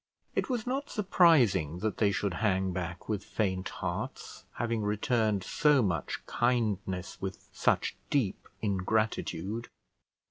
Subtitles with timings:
[0.33, 5.83] It was not surprising that they should hang back with faint hearts, having returned so
[5.83, 9.69] much kindness with such deep ingratitude.